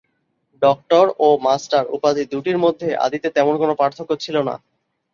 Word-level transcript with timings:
Doctor 0.61 1.05
ও 1.19 1.27
master 1.45 1.83
উপাধি 1.97 2.23
দুইটির 2.31 2.57
মধ্যে 2.57 2.89
আদিতে 3.05 3.27
তেমন 3.35 3.55
কোনও 3.61 3.79
পার্থক্য 3.81 4.11
ছিল 4.23 4.35
না। 4.47 4.55